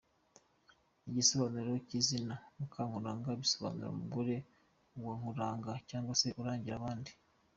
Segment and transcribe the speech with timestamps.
[1.07, 4.35] Igisobanuro cy’izina Mukankuranga bisobanuye umugore
[5.05, 7.11] wa Nkuranga cyangwa se urangira abandi.